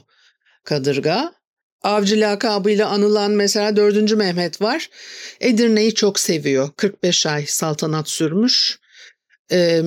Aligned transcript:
kadırga. 0.63 1.33
Avcı 1.81 2.19
lakabıyla 2.19 2.89
anılan 2.89 3.31
mesela 3.31 3.75
4. 3.75 4.15
Mehmet 4.15 4.61
var. 4.61 4.89
Edirne'yi 5.41 5.93
çok 5.93 6.19
seviyor. 6.19 6.69
45 6.77 7.25
ay 7.25 7.45
saltanat 7.45 8.09
sürmüş. 8.09 8.79
Ee, 9.51 9.81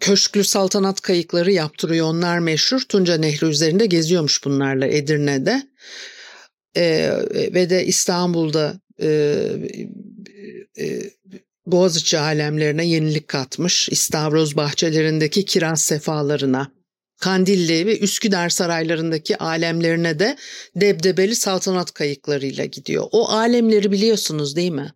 köşklü 0.00 0.44
saltanat 0.44 1.00
kayıkları 1.00 1.52
yaptırıyor. 1.52 2.06
Onlar 2.06 2.38
meşhur. 2.38 2.80
Tunca 2.88 3.16
Nehri 3.16 3.46
üzerinde 3.46 3.86
geziyormuş 3.86 4.44
bunlarla 4.44 4.86
Edirne'de. 4.86 5.62
E, 6.76 7.12
ve 7.34 7.70
de 7.70 7.86
İstanbul'da 7.86 8.80
e, 9.02 9.08
e, 10.78 11.00
Boğaziçi 11.66 12.18
alemlerine 12.18 12.86
yenilik 12.86 13.28
katmış. 13.28 13.88
İstavroz 13.88 14.56
bahçelerindeki 14.56 15.44
kiraz 15.44 15.82
sefalarına. 15.82 16.72
Kandilli 17.20 17.86
ve 17.86 17.98
Üsküdar 17.98 18.48
saraylarındaki 18.48 19.36
alemlerine 19.36 20.18
de 20.18 20.36
debdebeli 20.76 21.34
saltanat 21.34 21.94
kayıklarıyla 21.94 22.64
gidiyor. 22.64 23.06
O 23.12 23.28
alemleri 23.28 23.92
biliyorsunuz 23.92 24.56
değil 24.56 24.70
mi? 24.70 24.92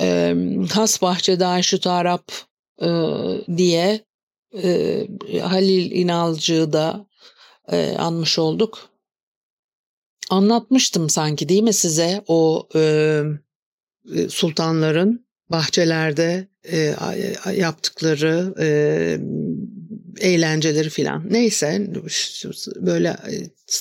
Ee, 0.00 0.34
Has 0.72 1.02
Bahçede 1.02 1.46
Aşıt 1.46 1.86
Arap 1.86 2.32
e, 2.32 2.51
diye 3.56 4.04
e, 4.62 5.06
Halil 5.42 5.90
İnalcı'yı 5.90 6.72
da 6.72 7.06
e, 7.72 7.96
anmış 7.98 8.38
olduk. 8.38 8.88
Anlatmıştım 10.30 11.10
sanki 11.10 11.48
değil 11.48 11.62
mi 11.62 11.72
size 11.72 12.24
o 12.26 12.68
e, 12.74 13.22
sultanların 14.28 15.26
bahçelerde 15.50 16.48
e, 16.72 16.94
yaptıkları 17.56 18.54
e, 18.60 19.18
eğlenceleri 20.20 20.90
filan. 20.90 21.22
Neyse 21.30 21.90
böyle 22.76 23.08
e, 23.08 23.34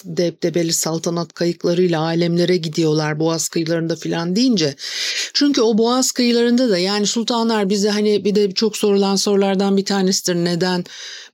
debdebeli 0.05 0.73
saltanat 0.73 1.33
kayıklarıyla 1.33 2.01
alemlere 2.01 2.57
gidiyorlar 2.57 3.19
Boğaz 3.19 3.49
kıyılarında 3.49 3.95
filan 3.95 4.35
deyince. 4.35 4.75
Çünkü 5.33 5.61
o 5.61 5.77
Boğaz 5.77 6.11
kıyılarında 6.11 6.69
da 6.69 6.77
yani 6.77 7.07
sultanlar 7.07 7.69
bize 7.69 7.89
hani 7.89 8.25
bir 8.25 8.35
de 8.35 8.51
çok 8.51 8.77
sorulan 8.77 9.15
sorulardan 9.15 9.77
bir 9.77 9.85
tanesidir. 9.85 10.35
Neden 10.35 10.85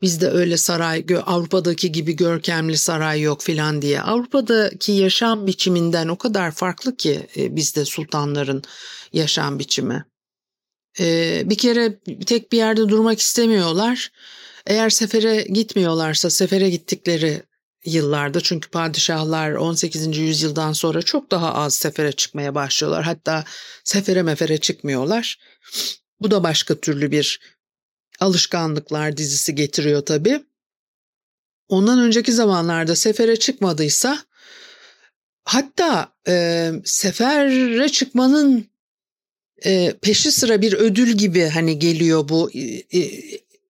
bizde 0.01 0.29
öyle 0.29 0.57
saray 0.57 1.05
Avrupa'daki 1.25 1.91
gibi 1.91 2.15
görkemli 2.15 2.77
saray 2.77 3.21
yok 3.21 3.41
filan 3.41 3.81
diye. 3.81 4.01
Avrupa'daki 4.01 4.91
yaşam 4.91 5.47
biçiminden 5.47 6.07
o 6.07 6.17
kadar 6.17 6.51
farklı 6.51 6.95
ki 6.95 7.27
e, 7.37 7.55
bizde 7.55 7.85
sultanların 7.85 8.63
yaşam 9.13 9.59
biçimi. 9.59 10.05
Ee, 10.99 11.41
bir 11.45 11.57
kere 11.57 11.99
tek 12.25 12.51
bir 12.51 12.57
yerde 12.57 12.89
durmak 12.89 13.19
istemiyorlar. 13.19 14.11
Eğer 14.67 14.89
sefere 14.89 15.41
gitmiyorlarsa 15.41 16.29
sefere 16.29 16.69
gittikleri 16.69 17.43
yıllarda 17.85 18.41
çünkü 18.41 18.69
padişahlar 18.69 19.51
18. 19.51 20.17
yüzyıldan 20.17 20.73
sonra 20.73 21.01
çok 21.01 21.31
daha 21.31 21.53
az 21.53 21.73
sefere 21.73 22.11
çıkmaya 22.11 22.55
başlıyorlar. 22.55 23.03
Hatta 23.03 23.43
sefere 23.83 24.23
mefere 24.23 24.57
çıkmıyorlar. 24.57 25.39
Bu 26.21 26.31
da 26.31 26.43
başka 26.43 26.75
türlü 26.75 27.11
bir 27.11 27.39
alışkanlıklar 28.19 29.17
dizisi 29.17 29.55
getiriyor 29.55 30.05
tabii. 30.05 30.43
Ondan 31.67 31.99
önceki 31.99 32.31
zamanlarda 32.31 32.95
sefere 32.95 33.35
çıkmadıysa 33.35 34.23
hatta 35.43 36.13
e, 36.27 36.71
sefere 36.85 37.89
çıkmanın 37.89 38.67
e, 39.65 39.93
peşi 40.01 40.31
sıra 40.31 40.61
bir 40.61 40.73
ödül 40.73 41.11
gibi 41.11 41.45
hani 41.45 41.79
geliyor 41.79 42.29
bu 42.29 42.51
e, 42.51 43.01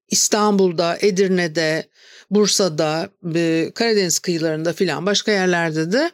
İstanbul'da, 0.09 0.97
Edirne'de, 1.01 1.90
Bursa'da, 2.29 3.09
e, 3.35 3.72
Karadeniz 3.75 4.19
kıyılarında 4.19 4.73
filan 4.73 5.06
başka 5.06 5.31
yerlerde 5.31 5.91
de 5.91 6.12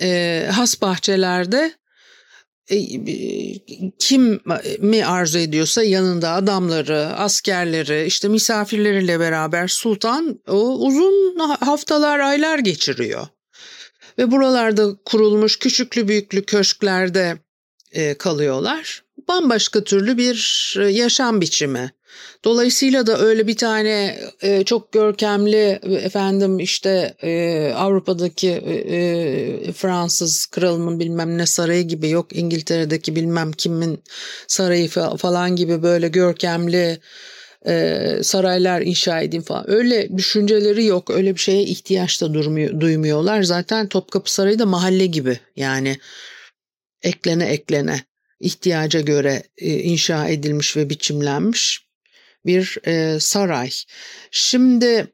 e, 0.00 0.48
has 0.52 0.82
bahçelerde 0.82 1.72
e, 2.70 2.78
kim 3.98 4.40
mi 4.78 5.04
arzu 5.06 5.38
ediyorsa 5.38 5.82
yanında 5.82 6.30
adamları, 6.30 6.98
askerleri, 6.98 8.06
işte 8.06 8.28
misafirleriyle 8.28 9.20
beraber 9.20 9.68
sultan 9.68 10.40
o 10.48 10.86
uzun 10.86 11.38
haftalar, 11.60 12.18
aylar 12.18 12.58
geçiriyor. 12.58 13.26
Ve 14.18 14.30
buralarda 14.30 14.96
kurulmuş 15.04 15.58
küçüklü 15.58 16.08
büyüklü 16.08 16.44
köşklerde 16.44 17.38
kalıyorlar. 18.18 19.07
Bambaşka 19.28 19.84
türlü 19.84 20.18
bir 20.18 20.74
e, 20.80 20.84
yaşam 20.84 21.40
biçimi. 21.40 21.92
Dolayısıyla 22.44 23.06
da 23.06 23.18
öyle 23.18 23.46
bir 23.46 23.56
tane 23.56 24.18
e, 24.42 24.64
çok 24.64 24.92
görkemli 24.92 25.80
efendim 25.82 26.58
işte 26.58 27.14
e, 27.22 27.72
Avrupa'daki 27.76 28.48
e, 28.48 28.74
e, 28.96 29.72
Fransız 29.72 30.46
kralının 30.46 31.00
bilmem 31.00 31.38
ne 31.38 31.46
sarayı 31.46 31.82
gibi 31.82 32.10
yok 32.10 32.36
İngiltere'deki 32.36 33.16
bilmem 33.16 33.52
kimin 33.52 34.02
sarayı 34.46 34.88
falan 35.18 35.56
gibi 35.56 35.82
böyle 35.82 36.08
görkemli 36.08 36.98
e, 37.66 38.04
saraylar 38.22 38.80
inşa 38.80 39.20
edeyim 39.20 39.42
falan. 39.42 39.70
Öyle 39.70 40.16
düşünceleri 40.16 40.84
yok. 40.84 41.10
Öyle 41.10 41.34
bir 41.34 41.40
şeye 41.40 41.62
ihtiyaç 41.62 42.22
da 42.22 42.34
durmuyor, 42.34 42.80
duymuyorlar. 42.80 43.42
Zaten 43.42 43.88
Topkapı 43.88 44.32
Sarayı 44.32 44.58
da 44.58 44.66
mahalle 44.66 45.06
gibi. 45.06 45.40
Yani 45.56 45.98
eklene 47.02 47.44
eklene 47.44 48.04
ihtiyaca 48.40 49.00
göre 49.00 49.42
e, 49.56 49.74
inşa 49.74 50.28
edilmiş 50.28 50.76
ve 50.76 50.90
biçimlenmiş 50.90 51.88
bir 52.46 52.78
e, 52.86 53.20
saray. 53.20 53.70
Şimdi 54.30 55.12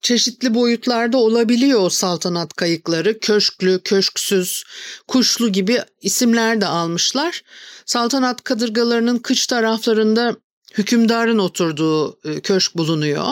çeşitli 0.00 0.54
boyutlarda 0.54 1.16
olabiliyor 1.18 1.80
o 1.80 1.90
saltanat 1.90 2.54
kayıkları. 2.54 3.18
Köşklü, 3.18 3.80
köşksüz, 3.84 4.64
kuşlu 5.08 5.52
gibi 5.52 5.80
isimler 6.00 6.60
de 6.60 6.66
almışlar. 6.66 7.42
Saltanat 7.86 8.44
kadırgalarının 8.44 9.18
kıç 9.18 9.46
taraflarında 9.46 10.36
hükümdarın 10.78 11.38
oturduğu 11.38 12.18
e, 12.24 12.40
köşk 12.40 12.74
bulunuyor. 12.76 13.26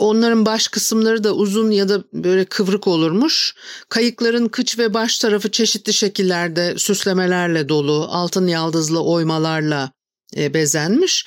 Onların 0.00 0.46
baş 0.46 0.68
kısımları 0.68 1.24
da 1.24 1.34
uzun 1.34 1.70
ya 1.70 1.88
da 1.88 2.04
böyle 2.12 2.44
kıvrık 2.44 2.86
olurmuş. 2.86 3.54
Kayıkların 3.88 4.48
kıç 4.48 4.78
ve 4.78 4.94
baş 4.94 5.18
tarafı 5.18 5.50
çeşitli 5.50 5.92
şekillerde 5.92 6.74
süslemelerle 6.78 7.68
dolu, 7.68 8.08
altın 8.10 8.46
yaldızlı 8.46 9.04
oymalarla 9.04 9.92
e, 10.36 10.54
bezenmiş. 10.54 11.26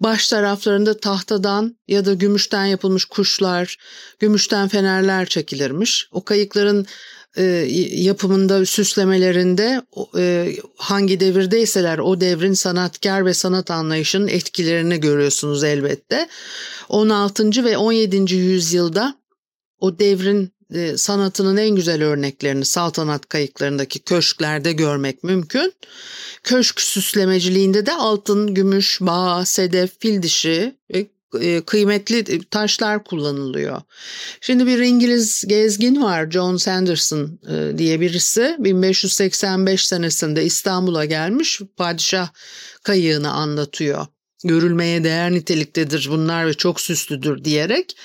Baş 0.00 0.28
taraflarında 0.28 1.00
tahtadan 1.00 1.76
ya 1.88 2.04
da 2.04 2.14
gümüşten 2.14 2.64
yapılmış 2.64 3.04
kuşlar, 3.04 3.76
gümüşten 4.18 4.68
fenerler 4.68 5.26
çekilirmiş. 5.26 6.08
O 6.12 6.24
kayıkların 6.24 6.86
e, 7.36 7.42
yapımında, 7.92 8.66
süslemelerinde 8.66 9.82
e, 10.18 10.56
hangi 10.76 11.20
devirdeyseler 11.20 11.98
o 11.98 12.20
devrin 12.20 12.52
sanatkar 12.52 13.26
ve 13.26 13.34
sanat 13.34 13.70
anlayışının 13.70 14.28
etkilerini 14.28 15.00
görüyorsunuz 15.00 15.64
elbette. 15.64 16.28
16. 16.88 17.64
ve 17.64 17.76
17. 17.76 18.34
yüzyılda 18.34 19.14
o 19.78 19.98
devrin 19.98 20.52
e, 20.74 20.96
sanatının 20.96 21.56
en 21.56 21.70
güzel 21.70 22.02
örneklerini 22.02 22.64
saltanat 22.64 23.28
kayıklarındaki 23.28 23.98
köşklerde 23.98 24.72
görmek 24.72 25.24
mümkün. 25.24 25.72
Köşk 26.42 26.80
süslemeciliğinde 26.80 27.86
de 27.86 27.92
altın, 27.92 28.54
gümüş, 28.54 28.98
bağ, 29.00 29.44
sedef, 29.44 30.00
fil 30.00 30.22
dişi 30.22 30.76
e, 30.94 31.06
kıymetli 31.66 32.44
taşlar 32.44 33.04
kullanılıyor. 33.04 33.82
Şimdi 34.40 34.66
bir 34.66 34.78
İngiliz 34.78 35.44
gezgin 35.48 36.02
var 36.02 36.30
John 36.30 36.56
Sanderson 36.56 37.40
e, 37.48 37.78
diye 37.78 38.00
birisi 38.00 38.56
1585 38.58 39.86
senesinde 39.86 40.44
İstanbul'a 40.44 41.04
gelmiş 41.04 41.60
padişah 41.76 42.28
kayığını 42.82 43.30
anlatıyor. 43.30 44.06
Görülmeye 44.44 45.04
değer 45.04 45.32
niteliktedir 45.32 46.08
bunlar 46.10 46.46
ve 46.46 46.54
çok 46.54 46.80
süslüdür 46.80 47.44
diyerek 47.44 47.96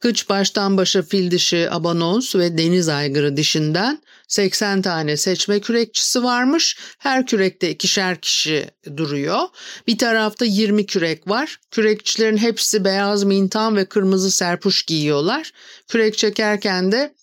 Kıç 0.00 0.28
baştan 0.28 0.76
başa 0.76 1.02
fil 1.02 1.30
dişi, 1.30 1.70
abanons 1.70 2.36
ve 2.36 2.58
deniz 2.58 2.88
aygırı 2.88 3.36
dişinden 3.36 4.02
80 4.28 4.82
tane 4.82 5.16
seçme 5.16 5.60
kürekçisi 5.60 6.22
varmış. 6.22 6.78
Her 6.98 7.26
kürekte 7.26 7.70
ikişer 7.70 8.20
kişi 8.20 8.70
duruyor. 8.96 9.40
Bir 9.86 9.98
tarafta 9.98 10.44
20 10.44 10.86
kürek 10.86 11.28
var. 11.28 11.60
Kürekçilerin 11.70 12.36
hepsi 12.36 12.84
beyaz 12.84 13.24
mintan 13.24 13.76
ve 13.76 13.84
kırmızı 13.84 14.30
serpuş 14.30 14.82
giyiyorlar. 14.82 15.52
Kürek 15.88 16.18
çekerken 16.18 16.92
de 16.92 17.14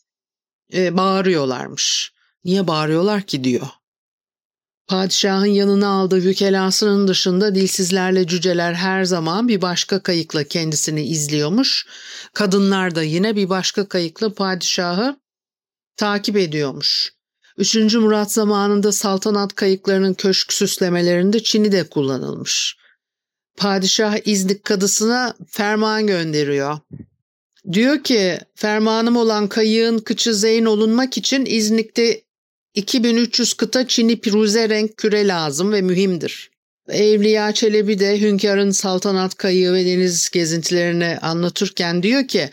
e, 0.74 0.98
bağırıyorlarmış. 0.98 2.14
Niye 2.44 2.68
bağırıyorlar 2.68 3.22
ki 3.22 3.44
diyor. 3.44 3.68
Padişahın 4.88 5.46
yanına 5.46 5.88
aldığı 5.88 6.24
vükelasının 6.24 7.08
dışında 7.08 7.56
dilsizlerle 7.56 8.28
cüceler 8.28 8.74
her 8.74 9.04
zaman 9.04 9.48
bir 9.48 9.62
başka 9.62 10.04
kayıkla 10.04 10.44
kendisini 10.44 11.04
izliyormuş. 11.04 11.88
Kadınlar 12.34 12.96
da 12.96 13.04
yine 13.04 13.36
bir 13.36 13.50
başka 13.50 13.88
kayıkla 13.88 14.34
padişahı 14.34 15.20
takip 15.98 16.38
ediyormuş. 16.38 17.14
Üçüncü 17.58 18.00
Murat 18.00 18.32
zamanında 18.32 18.92
saltanat 18.92 19.56
kayıklarının 19.56 20.14
köşk 20.14 20.54
süslemelerinde 20.54 21.44
Çin'i 21.44 21.72
de 21.72 21.84
kullanılmış. 21.84 22.78
Padişah 23.58 24.18
İznik 24.26 24.64
kadısına 24.64 25.34
ferman 25.48 26.08
gönderiyor. 26.08 26.80
Diyor 27.72 28.04
ki 28.04 28.40
fermanım 28.56 29.16
olan 29.18 29.48
kayığın 29.48 30.00
kıçı 30.00 30.36
zeyn 30.36 30.66
olunmak 30.66 31.18
için 31.18 31.46
İznik'te 31.46 32.22
2300 32.74 33.54
kıta 33.54 33.88
Çin'i 33.88 34.20
piruze 34.20 34.70
renk 34.70 34.98
küre 34.98 35.28
lazım 35.28 35.72
ve 35.72 35.82
mühimdir. 35.82 36.52
Evliya 36.90 37.52
Çelebi 37.52 38.00
de 38.00 38.22
hünkârın 38.22 38.72
saltanat 38.72 39.36
kayığı 39.36 39.74
ve 39.74 39.86
deniz 39.86 40.30
gezintilerini 40.30 41.18
anlatırken 41.22 42.04
diyor 42.04 42.28
ki 42.28 42.50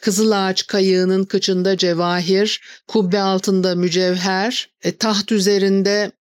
Kızıl 0.00 0.30
Ağaç 0.30 0.66
kayığının 0.66 1.24
kıçında 1.24 1.76
cevahir, 1.76 2.60
kubbe 2.88 3.20
altında 3.20 3.74
mücevher, 3.74 4.70
e, 4.82 4.96
taht 4.96 5.32
üzerinde 5.32 6.12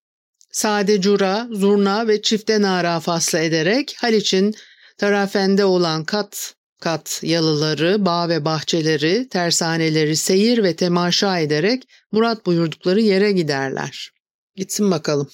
sade 0.51 1.01
cura, 1.01 1.47
zurna 1.51 2.07
ve 2.07 2.21
çifte 2.21 2.61
nara 2.61 2.99
fasla 2.99 3.39
ederek 3.39 3.95
Haliç'in 3.97 4.55
tarafende 4.97 5.65
olan 5.65 6.03
kat 6.03 6.53
kat 6.79 7.19
yalıları, 7.23 8.05
bağ 8.05 8.29
ve 8.29 8.45
bahçeleri, 8.45 9.29
tersaneleri 9.29 10.15
seyir 10.15 10.63
ve 10.63 10.75
temaşa 10.75 11.39
ederek 11.39 11.83
Murat 12.11 12.45
buyurdukları 12.45 13.01
yere 13.01 13.31
giderler. 13.31 14.12
Gitsin 14.55 14.91
bakalım. 14.91 15.29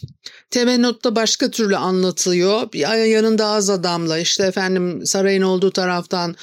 Temennotta 0.50 1.16
başka 1.16 1.52
türlü 1.52 1.78
anlatıyor. 1.78 2.72
Bir 2.74 3.06
yanında 3.06 3.46
az 3.46 3.70
adamla 3.70 4.20
işte 4.20 4.44
efendim 4.44 5.06
sarayın 5.06 5.42
olduğu 5.42 5.72
taraftan 5.72 6.36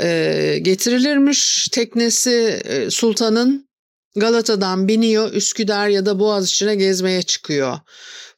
e, 0.00 0.58
getirilirmiş. 0.62 1.68
Teknesi 1.72 2.60
e, 2.64 2.90
sultanın 2.90 3.65
Galata'dan 4.16 4.88
biniyor 4.88 5.32
Üsküdar 5.32 5.88
ya 5.88 6.06
da 6.06 6.18
Boğaziçi'ne 6.18 6.74
gezmeye 6.74 7.22
çıkıyor. 7.22 7.78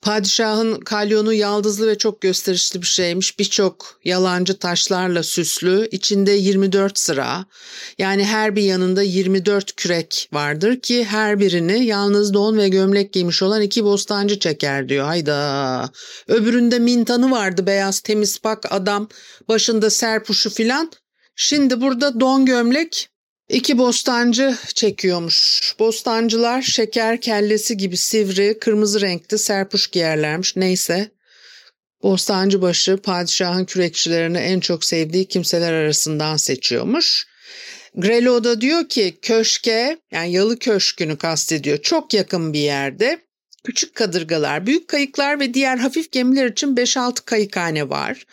Padişahın 0.03 0.81
kalyonu 0.81 1.33
yaldızlı 1.33 1.87
ve 1.87 1.99
çok 1.99 2.21
gösterişli 2.21 2.83
bir 2.83 2.87
şeymiş. 2.87 3.39
Birçok 3.39 4.01
yalancı 4.05 4.59
taşlarla 4.59 5.23
süslü. 5.23 5.89
İçinde 5.91 6.31
24 6.31 6.99
sıra. 6.99 7.45
Yani 7.99 8.25
her 8.25 8.57
bir 8.57 8.63
yanında 8.63 9.03
24 9.03 9.77
kürek 9.77 10.29
vardır 10.33 10.81
ki 10.81 11.05
her 11.05 11.41
birini 11.41 11.85
yalnız 11.85 12.35
don 12.35 12.59
ve 12.59 12.69
gömlek 12.69 13.13
giymiş 13.13 13.43
olan 13.43 13.63
iki 13.63 13.85
bostancı 13.85 14.39
çeker 14.39 14.89
diyor. 14.89 15.07
Hayda. 15.07 15.91
Öbüründe 16.29 16.79
mintanı 16.79 17.31
vardı 17.31 17.67
beyaz 17.67 18.01
temiz 18.01 18.39
pak 18.39 18.73
adam. 18.73 19.09
Başında 19.49 19.91
serpuşu 19.91 20.51
filan. 20.51 20.93
Şimdi 21.37 21.81
burada 21.81 22.21
don 22.21 22.47
gömlek 22.47 23.09
İki 23.49 23.79
bostancı 23.79 24.57
çekiyormuş. 24.75 25.61
Bostancılar 25.79 26.63
şeker 26.63 27.21
kellesi 27.21 27.77
gibi 27.77 27.97
sivri, 27.97 28.59
kırmızı 28.59 29.01
renkli 29.01 29.39
serpuş 29.39 29.87
giyerlermiş. 29.87 30.57
Neyse. 30.57 31.11
Bostancı 32.03 32.63
başı 32.63 32.97
padişahın 32.97 33.65
kürekçilerini 33.65 34.39
en 34.39 34.61
çok 34.61 34.85
sevdiği 34.85 35.29
kimseler 35.29 35.73
arasından 35.73 36.37
seçiyormuş. 36.37 37.27
Grelo 37.95 38.45
da 38.45 38.61
diyor 38.61 38.89
ki 38.89 39.19
köşke 39.23 39.99
yani 40.13 40.33
yalı 40.33 40.59
köşkünü 40.59 41.19
kastediyor. 41.19 41.79
Çok 41.79 42.15
yakın 42.15 42.53
bir 42.53 42.59
yerde 42.59 43.28
küçük 43.65 43.95
kadırgalar, 43.95 44.67
büyük 44.67 44.89
kayıklar 44.89 45.41
ve 45.41 45.55
diğer 45.55 45.79
hafif 45.79 46.13
gemiler 46.13 46.47
için 46.47 46.77
5-6 46.77 47.25
kayıkhane 47.25 47.89
var. 47.89 48.27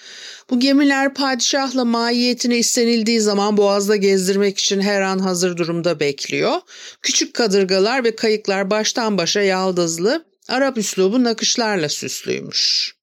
Bu 0.49 0.59
gemiler 0.59 1.13
padişahla 1.13 1.85
mahiyetine 1.85 2.57
istenildiği 2.57 3.21
zaman 3.21 3.57
boğazda 3.57 3.95
gezdirmek 3.95 4.57
için 4.57 4.81
her 4.81 5.01
an 5.01 5.19
hazır 5.19 5.57
durumda 5.57 5.99
bekliyor. 5.99 6.61
Küçük 7.01 7.33
kadırgalar 7.33 8.03
ve 8.03 8.15
kayıklar 8.15 8.69
baştan 8.69 9.17
başa 9.17 9.41
yaldızlı, 9.41 10.25
Arap 10.47 10.77
üslubu 10.77 11.23
nakışlarla 11.23 11.89
süslüymüş. 11.89 12.95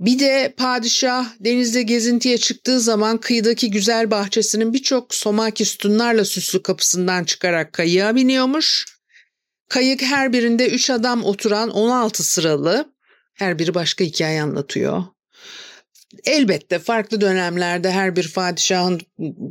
Bir 0.00 0.18
de 0.18 0.54
padişah 0.56 1.26
denizde 1.40 1.82
gezintiye 1.82 2.38
çıktığı 2.38 2.80
zaman 2.80 3.18
kıyıdaki 3.18 3.70
güzel 3.70 4.10
bahçesinin 4.10 4.72
birçok 4.72 5.14
somaki 5.14 5.64
sütunlarla 5.64 6.24
süslü 6.24 6.62
kapısından 6.62 7.24
çıkarak 7.24 7.72
kayığa 7.72 8.14
biniyormuş. 8.16 8.84
Kayık 9.74 10.02
her 10.02 10.32
birinde 10.32 10.68
3 10.68 10.90
adam 10.90 11.24
oturan 11.24 11.70
16 11.70 12.22
sıralı. 12.22 12.92
Her 13.34 13.58
biri 13.58 13.74
başka 13.74 14.04
hikaye 14.04 14.42
anlatıyor. 14.42 15.04
Elbette 16.24 16.78
farklı 16.78 17.20
dönemlerde 17.20 17.90
her 17.90 18.16
bir 18.16 18.32
padişahın 18.32 19.00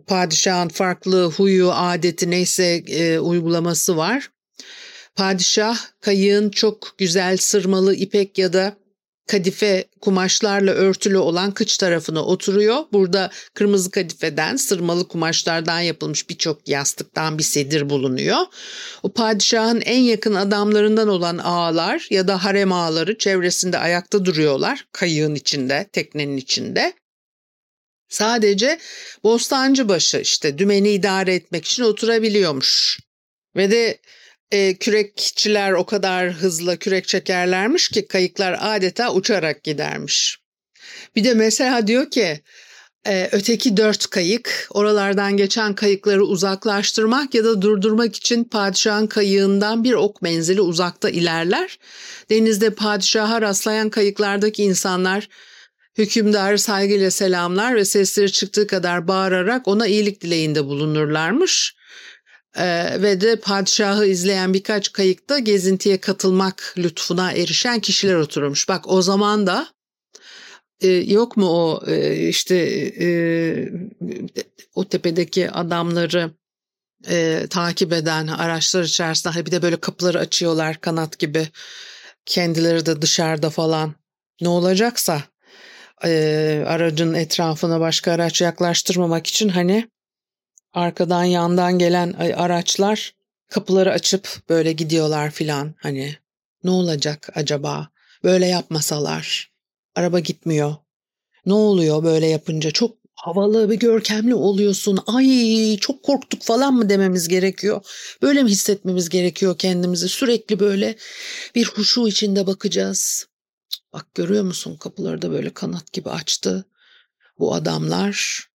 padişahın 0.07 0.69
farklı 0.69 1.31
huyu, 1.31 1.71
adeti 1.71 2.31
neyse 2.31 2.83
e, 2.87 3.19
uygulaması 3.19 3.97
var. 3.97 4.29
Padişah 5.15 5.77
kayığın 6.01 6.49
çok 6.49 6.95
güzel 6.97 7.37
sırmalı 7.37 7.95
ipek 7.95 8.37
ya 8.37 8.53
da 8.53 8.77
kadife 9.27 9.85
kumaşlarla 10.01 10.71
örtülü 10.71 11.17
olan 11.17 11.51
kıç 11.51 11.77
tarafına 11.77 12.25
oturuyor. 12.25 12.83
Burada 12.93 13.31
kırmızı 13.53 13.91
kadifeden, 13.91 14.55
sırmalı 14.55 15.07
kumaşlardan 15.07 15.79
yapılmış 15.79 16.29
birçok 16.29 16.69
yastıktan 16.69 17.37
bir 17.37 17.43
sedir 17.43 17.89
bulunuyor. 17.89 18.37
O 19.03 19.13
padişahın 19.13 19.81
en 19.81 19.99
yakın 19.99 20.33
adamlarından 20.33 21.07
olan 21.07 21.37
ağalar 21.37 22.07
ya 22.09 22.27
da 22.27 22.43
harem 22.43 22.71
ağaları 22.71 23.17
çevresinde 23.17 23.77
ayakta 23.77 24.25
duruyorlar 24.25 24.87
kayığın 24.91 25.35
içinde, 25.35 25.89
teknenin 25.91 26.37
içinde. 26.37 26.93
Sadece 28.09 28.79
bostancı 29.23 29.89
başı 29.89 30.17
işte 30.17 30.57
dümeni 30.57 30.89
idare 30.89 31.35
etmek 31.35 31.65
için 31.65 31.83
oturabiliyormuş. 31.83 32.99
Ve 33.55 33.71
de 33.71 33.99
e, 34.51 34.77
kürekçiler 34.77 35.71
o 35.71 35.85
kadar 35.85 36.31
hızlı 36.31 36.77
kürek 36.77 37.07
çekerlermiş 37.07 37.89
ki 37.89 38.07
kayıklar 38.07 38.57
adeta 38.61 39.13
uçarak 39.13 39.63
gidermiş. 39.63 40.37
Bir 41.15 41.23
de 41.23 41.33
mesela 41.33 41.87
diyor 41.87 42.11
ki 42.11 42.41
e, 43.07 43.29
öteki 43.31 43.77
dört 43.77 44.07
kayık 44.07 44.67
oralardan 44.69 45.37
geçen 45.37 45.75
kayıkları 45.75 46.23
uzaklaştırmak 46.23 47.33
ya 47.33 47.43
da 47.43 47.61
durdurmak 47.61 48.15
için 48.15 48.43
padişahın 48.43 49.07
kayığından 49.07 49.83
bir 49.83 49.93
ok 49.93 50.21
menzili 50.21 50.61
uzakta 50.61 51.09
ilerler. 51.09 51.79
Denizde 52.29 52.69
padişaha 52.69 53.41
rastlayan 53.41 53.89
kayıklardaki 53.89 54.63
insanlar 54.63 55.29
hükümdarı 55.97 56.59
saygıyla 56.59 57.11
selamlar 57.11 57.75
ve 57.75 57.85
sesleri 57.85 58.31
çıktığı 58.31 58.67
kadar 58.67 59.07
bağırarak 59.07 59.67
ona 59.67 59.87
iyilik 59.87 60.21
dileğinde 60.21 60.65
bulunurlarmış. 60.65 61.75
Ee, 62.57 63.01
ve 63.01 63.21
de 63.21 63.35
padişahı 63.35 64.05
izleyen 64.05 64.53
birkaç 64.53 64.91
kayıkta 64.91 65.39
gezintiye 65.39 65.97
katılmak 65.97 66.73
lütfuna 66.77 67.31
erişen 67.31 67.79
kişiler 67.79 68.15
oturmuş. 68.15 68.69
Bak 68.69 68.87
o 68.87 69.01
zaman 69.01 69.47
da 69.47 69.67
e, 70.81 70.87
yok 70.87 71.37
mu 71.37 71.47
o 71.49 71.83
e, 71.87 72.27
işte 72.27 72.55
e, 73.01 73.07
o 74.75 74.89
tepedeki 74.89 75.51
adamları 75.51 76.31
e, 77.09 77.47
takip 77.49 77.93
eden 77.93 78.27
araçlar 78.27 78.83
içerisinde 78.83 79.45
bir 79.45 79.51
de 79.51 79.61
böyle 79.61 79.77
kapıları 79.77 80.19
açıyorlar 80.19 80.81
kanat 80.81 81.19
gibi 81.19 81.47
kendileri 82.25 82.85
de 82.85 83.01
dışarıda 83.01 83.49
falan 83.49 83.95
ne 84.41 84.49
olacaksa 84.49 85.21
e, 86.05 86.63
aracın 86.67 87.13
etrafına 87.13 87.79
başka 87.79 88.11
araç 88.11 88.41
yaklaştırmamak 88.41 89.27
için 89.27 89.49
hani 89.49 89.87
arkadan 90.73 91.23
yandan 91.23 91.79
gelen 91.79 92.13
araçlar 92.13 93.15
kapıları 93.49 93.91
açıp 93.91 94.29
böyle 94.49 94.71
gidiyorlar 94.71 95.31
filan. 95.31 95.75
Hani 95.77 96.17
ne 96.63 96.69
olacak 96.71 97.29
acaba? 97.35 97.89
Böyle 98.23 98.45
yapmasalar. 98.45 99.51
Araba 99.95 100.19
gitmiyor. 100.19 100.75
Ne 101.45 101.53
oluyor 101.53 102.03
böyle 102.03 102.27
yapınca? 102.27 102.71
Çok 102.71 102.97
havalı 103.15 103.69
ve 103.69 103.75
görkemli 103.75 104.35
oluyorsun. 104.35 104.99
Ay 105.07 105.77
çok 105.77 106.03
korktuk 106.03 106.41
falan 106.41 106.73
mı 106.73 106.89
dememiz 106.89 107.27
gerekiyor? 107.27 107.81
Böyle 108.21 108.43
mi 108.43 108.49
hissetmemiz 108.49 109.09
gerekiyor 109.09 109.57
kendimizi? 109.57 110.09
Sürekli 110.09 110.59
böyle 110.59 110.95
bir 111.55 111.65
huşu 111.65 112.07
içinde 112.07 112.47
bakacağız. 112.47 113.27
Bak 113.93 114.13
görüyor 114.15 114.43
musun? 114.43 114.77
Kapıları 114.77 115.21
da 115.21 115.31
böyle 115.31 115.49
kanat 115.53 115.93
gibi 115.93 116.09
açtı. 116.09 116.65
Bu 117.39 117.53
adamlar 117.53 118.47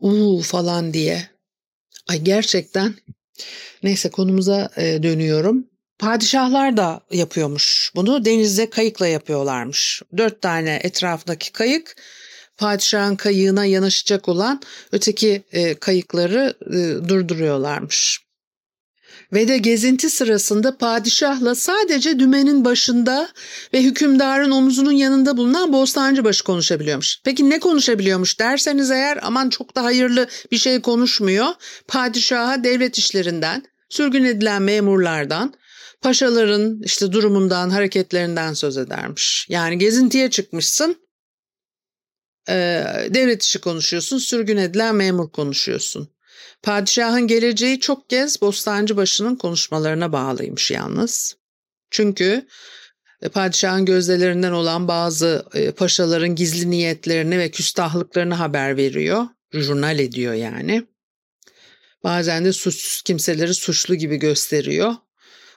uuu 0.00 0.42
falan 0.42 0.92
diye 0.92 1.35
ay 2.08 2.18
gerçekten 2.22 2.94
Neyse 3.82 4.10
konumuza 4.10 4.70
e, 4.76 5.02
dönüyorum. 5.02 5.66
Padişahlar 5.98 6.76
da 6.76 7.00
yapıyormuş 7.10 7.92
bunu. 7.94 8.24
Denizde 8.24 8.70
kayıkla 8.70 9.06
yapıyorlarmış. 9.06 10.02
Dört 10.16 10.42
tane 10.42 10.80
etrafındaki 10.82 11.52
kayık 11.52 11.96
padişahın 12.56 13.16
kayığına 13.16 13.64
yanaşacak 13.64 14.28
olan 14.28 14.60
öteki 14.92 15.42
e, 15.52 15.74
kayıkları 15.74 16.54
e, 16.66 17.08
durduruyorlarmış. 17.08 18.25
Ve 19.32 19.48
de 19.48 19.58
gezinti 19.58 20.10
sırasında 20.10 20.78
padişahla 20.78 21.54
sadece 21.54 22.18
dümenin 22.18 22.64
başında 22.64 23.28
ve 23.74 23.82
hükümdarın 23.82 24.50
omuzunun 24.50 24.92
yanında 24.92 25.36
bulunan 25.36 25.72
Bostancıbaşı 25.72 26.44
konuşabiliyormuş. 26.44 27.20
Peki 27.24 27.50
ne 27.50 27.60
konuşabiliyormuş 27.60 28.40
derseniz 28.40 28.90
eğer 28.90 29.18
aman 29.22 29.50
çok 29.50 29.76
da 29.76 29.84
hayırlı 29.84 30.28
bir 30.52 30.58
şey 30.58 30.82
konuşmuyor. 30.82 31.46
Padişaha 31.88 32.64
devlet 32.64 32.98
işlerinden, 32.98 33.62
sürgün 33.88 34.24
edilen 34.24 34.62
memurlardan, 34.62 35.54
paşaların 36.02 36.80
işte 36.84 37.12
durumundan, 37.12 37.70
hareketlerinden 37.70 38.54
söz 38.54 38.76
edermiş. 38.76 39.46
Yani 39.48 39.78
gezintiye 39.78 40.30
çıkmışsın, 40.30 40.96
devlet 43.14 43.42
işi 43.42 43.58
konuşuyorsun, 43.58 44.18
sürgün 44.18 44.56
edilen 44.56 44.94
memur 44.94 45.30
konuşuyorsun. 45.30 46.15
Padişahın 46.66 47.26
geleceği 47.26 47.80
çok 47.80 48.10
kez 48.10 48.40
Bostancıbaşı'nın 48.42 49.36
konuşmalarına 49.36 50.12
bağlıymış 50.12 50.70
yalnız. 50.70 51.36
Çünkü 51.90 52.46
e, 53.22 53.28
padişahın 53.28 53.84
gözdelerinden 53.84 54.52
olan 54.52 54.88
bazı 54.88 55.46
e, 55.54 55.70
paşaların 55.70 56.34
gizli 56.34 56.70
niyetlerini 56.70 57.38
ve 57.38 57.50
küstahlıklarını 57.50 58.34
haber 58.34 58.76
veriyor. 58.76 59.26
Jurnal 59.52 59.98
ediyor 59.98 60.34
yani. 60.34 60.86
Bazen 62.04 62.44
de 62.44 62.52
suçsuz 62.52 63.02
kimseleri 63.02 63.54
suçlu 63.54 63.94
gibi 63.94 64.16
gösteriyor. 64.16 64.94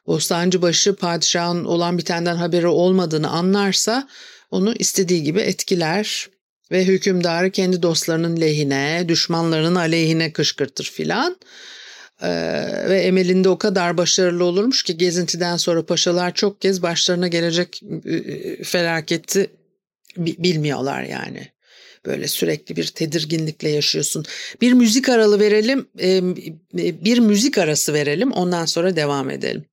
Bostancıbaşı 0.08 0.96
padişahın 0.96 1.66
olan 1.66 1.98
bitenden 1.98 2.36
haberi 2.36 2.68
olmadığını 2.68 3.30
anlarsa 3.30 4.08
onu 4.52 4.74
istediği 4.74 5.24
gibi 5.24 5.40
etkiler 5.40 6.30
ve 6.72 6.86
hükümdarı 6.86 7.52
kendi 7.52 7.82
dostlarının 7.82 8.42
lehine, 8.42 9.06
düşmanlarının 9.08 9.76
aleyhine 9.76 10.34
kışkırtır 10.34 10.86
filan. 10.86 11.38
Ee, 12.22 12.30
ve 12.90 13.02
emelinde 13.02 13.50
o 13.50 13.58
kadar 13.58 13.98
başarılı 13.98 14.44
olurmuş 14.44 14.84
ki 14.84 14.98
gezintiden 14.98 15.58
sonra 15.58 15.86
paşalar 15.86 16.34
çok 16.34 16.62
kez 16.62 16.82
başlarına 16.82 17.28
gelecek 17.28 17.84
e, 18.06 18.16
e, 18.16 18.64
felaketi 18.64 19.52
bilmiyorlar 20.18 21.04
yani. 21.04 21.48
Böyle 22.06 22.28
sürekli 22.28 22.76
bir 22.76 22.88
tedirginlikle 22.88 23.70
yaşıyorsun. 23.70 24.26
Bir 24.62 24.74
müzik 24.74 25.10
aralı 25.10 25.40
verelim, 25.40 25.88
e, 26.02 26.22
bir 26.74 27.20
müzik 27.20 27.58
arası 27.58 27.94
verelim 27.94 28.32
ondan 28.32 28.66
sonra 28.66 28.96
devam 28.96 29.30
edelim. 29.30 29.66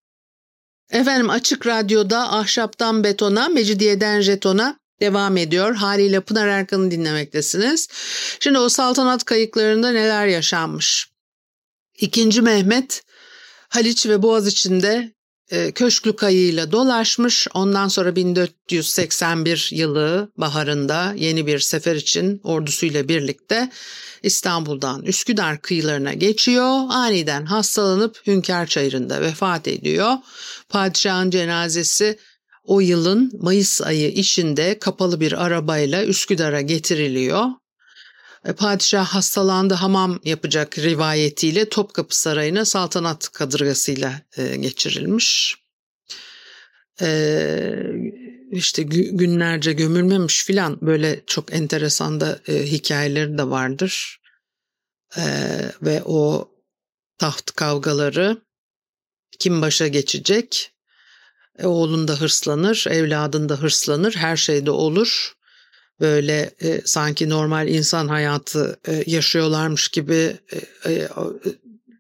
Efendim 0.91 1.31
Açık 1.31 1.67
Radyo'da 1.67 2.33
Ahşaptan 2.33 3.05
Betona, 3.05 3.49
Mecidiyeden 3.49 4.21
Jeton'a 4.21 4.79
devam 5.01 5.37
ediyor. 5.37 5.75
Haliyle 5.75 6.21
Pınar 6.21 6.47
Erkan'ı 6.49 6.91
dinlemektesiniz. 6.91 7.89
Şimdi 8.41 8.59
o 8.59 8.69
saltanat 8.69 9.25
kayıklarında 9.25 9.91
neler 9.91 10.27
yaşanmış? 10.27 11.09
İkinci 11.99 12.43
Mehmet 12.43 13.03
Haliç 13.69 14.07
ve 14.07 14.23
Boğaz 14.23 14.47
içinde 14.47 15.17
e, 15.51 15.73
Köşklü 15.73 16.17
kayığıyla 16.17 16.73
dolaşmış. 16.73 17.49
Ondan 17.55 17.89
sonra 17.89 18.17
1481 18.17 19.69
yılı 19.73 20.33
baharında 20.37 21.15
yeni 21.17 21.47
bir 21.47 21.59
sefer 21.59 21.97
için 21.97 22.41
ordusuyla 22.45 23.09
birlikte 23.09 23.71
İstanbul'dan 24.23 25.03
Üsküdar 25.03 25.63
kıyılarına 25.63 26.13
geçiyor. 26.13 26.81
Aniden 26.89 27.47
hastalanıp 27.47 28.27
Hünkar 28.27 28.67
Çayırı'nda 28.67 29.21
vefat 29.21 29.69
ediyor. 29.69 30.13
Padişahın 30.69 31.31
cenazesi 31.31 32.19
o 32.67 32.81
yılın 32.81 33.33
Mayıs 33.43 33.83
ayı 33.83 34.11
işinde 34.11 34.79
kapalı 34.79 35.21
bir 35.21 35.45
arabayla 35.45 36.05
Üsküdar'a 36.05 36.61
getiriliyor. 36.61 37.47
E, 38.45 38.53
padişah 38.53 39.07
hastalandı 39.07 39.75
hamam 39.75 40.21
yapacak 40.25 40.79
rivayetiyle 40.79 41.69
Topkapı 41.69 42.19
Sarayı'na 42.19 42.65
saltanat 42.65 43.29
kadırgasıyla 43.29 44.21
e, 44.37 44.57
geçirilmiş. 44.57 45.57
E, 47.01 47.71
işte 48.51 48.83
günlerce 48.83 49.73
gömülmemiş 49.73 50.45
filan 50.45 50.79
böyle 50.81 51.23
çok 51.27 51.55
enteresan 51.55 52.21
da 52.21 52.41
hikayeleri 52.49 53.39
de 53.39 53.51
vardır. 53.51 54.21
Ve 55.83 56.03
o 56.05 56.51
taht 57.19 57.51
kavgaları 57.51 58.43
kim 59.39 59.63
başa 59.63 59.89
geçecek 59.89 60.76
e, 61.59 61.67
oğlun 61.67 62.09
da 62.09 62.21
hırslanır, 62.21 62.85
evladın 62.91 63.49
da 63.49 63.55
hırslanır, 63.55 64.15
her 64.15 64.37
şeyde 64.37 64.71
olur. 64.71 65.33
Böyle 66.01 66.51
e, 66.61 66.81
sanki 66.85 67.29
normal 67.29 67.69
insan 67.69 68.09
hayatı 68.09 68.81
e, 68.89 69.05
yaşıyorlarmış 69.07 69.89
gibi 69.89 70.37
e, 70.85 70.91
e, 70.93 71.09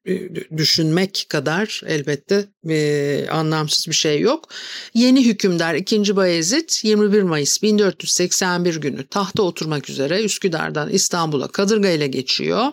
e, 0.06 0.34
düşünmek 0.56 1.26
kadar 1.28 1.80
elbette 1.86 2.44
e, 2.68 3.26
anlamsız 3.30 3.88
bir 3.88 3.94
şey 3.94 4.20
yok. 4.20 4.48
Yeni 4.94 5.26
hükümdar 5.26 5.74
2. 5.74 6.16
Bayezid 6.16 6.68
21 6.82 7.22
Mayıs 7.22 7.62
1481 7.62 8.76
günü 8.76 9.06
tahta 9.06 9.42
oturmak 9.42 9.90
üzere 9.90 10.24
Üsküdar'dan 10.24 10.90
İstanbul'a 10.90 11.48
Kadırga 11.48 11.88
ile 11.88 12.06
geçiyor. 12.06 12.72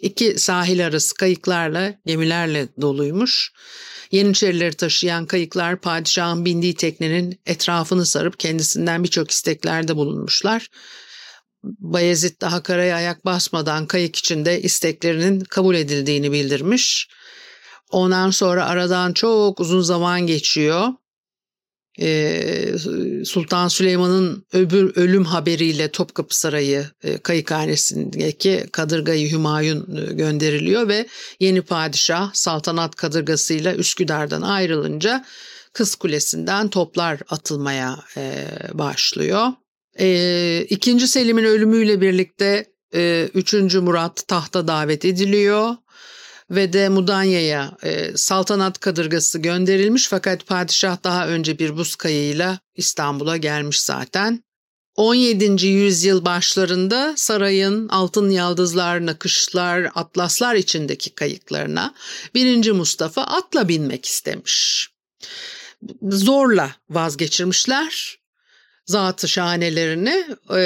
İki 0.00 0.38
sahil 0.38 0.86
arası 0.86 1.14
kayıklarla, 1.14 1.94
gemilerle 2.06 2.68
doluymuş. 2.80 3.52
Yeniçerileri 4.10 4.76
taşıyan 4.76 5.26
kayıklar 5.26 5.80
padişahın 5.80 6.44
bindiği 6.44 6.74
teknenin 6.74 7.40
etrafını 7.46 8.06
sarıp 8.06 8.40
kendisinden 8.40 9.04
birçok 9.04 9.30
isteklerde 9.30 9.96
bulunmuşlar. 9.96 10.68
Bayezid 11.62 12.40
daha 12.40 12.62
karaya 12.62 12.96
ayak 12.96 13.24
basmadan 13.24 13.86
kayık 13.86 14.16
içinde 14.16 14.62
isteklerinin 14.62 15.40
kabul 15.40 15.74
edildiğini 15.74 16.32
bildirmiş. 16.32 17.08
Ondan 17.90 18.30
sonra 18.30 18.66
aradan 18.66 19.12
çok 19.12 19.60
uzun 19.60 19.80
zaman 19.80 20.26
geçiyor. 20.26 20.88
Ee, 22.00 22.74
Sultan 23.24 23.68
Süleyman'ın 23.68 24.44
öbür 24.52 24.96
ölüm 24.96 25.24
haberiyle 25.24 25.88
Topkapı 25.88 26.38
Sarayı 26.38 26.86
e, 27.02 27.18
kayıkhanesindeki 27.18 28.64
kadırgayı 28.72 29.30
Hümayun 29.30 29.96
e, 29.96 30.12
gönderiliyor 30.12 30.88
ve 30.88 31.06
yeni 31.40 31.62
padişah 31.62 32.30
saltanat 32.34 32.94
kadırgasıyla 32.94 33.74
Üsküdar'dan 33.74 34.42
ayrılınca 34.42 35.24
Kız 35.72 35.94
Kulesi'nden 35.94 36.68
toplar 36.68 37.20
atılmaya 37.28 37.98
e, 38.16 38.46
başlıyor. 38.72 39.46
İkinci 40.68 41.08
Selim'in 41.08 41.44
ölümüyle 41.44 42.00
birlikte 42.00 42.66
Üçüncü 43.34 43.80
Murat 43.80 44.28
tahta 44.28 44.68
davet 44.68 45.04
ediliyor 45.04 45.76
ve 46.50 46.72
de 46.72 46.88
Mudanya'ya 46.88 47.72
e, 47.82 48.16
saltanat 48.16 48.80
kadırgası 48.80 49.38
gönderilmiş 49.38 50.08
fakat 50.08 50.46
padişah 50.46 51.04
daha 51.04 51.28
önce 51.28 51.58
bir 51.58 51.76
buz 51.76 51.96
kayığıyla 51.96 52.58
İstanbul'a 52.76 53.36
gelmiş 53.36 53.80
zaten. 53.80 54.42
17. 54.96 55.66
yüzyıl 55.66 56.24
başlarında 56.24 57.14
sarayın 57.16 57.88
altın 57.88 58.30
yaldızlar, 58.30 59.18
kışlar, 59.18 59.90
atlaslar 59.94 60.54
içindeki 60.54 61.10
kayıklarına 61.10 61.94
1. 62.34 62.72
Mustafa 62.72 63.22
atla 63.22 63.68
binmek 63.68 64.06
istemiş. 64.06 64.88
Zorla 66.02 66.70
vazgeçirmişler 66.90 68.18
zatı 68.88 69.28
şahanelerini 69.28 70.24
e, 70.50 70.56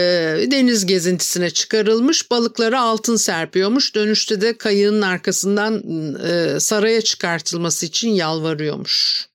deniz 0.51 0.87
gezintisine 0.87 1.51
çıkarılmış 1.51 2.31
balıklara 2.31 2.81
altın 2.81 3.17
serpiyormuş. 3.17 3.95
Dönüşte 3.95 4.41
de 4.41 4.59
kayığın 4.59 5.03
arkasından 5.03 5.83
e, 6.15 6.61
saraya 6.61 7.03
çıkartılması 7.03 7.87
için 7.87 8.11
yalvarıyormuş. 8.11 9.27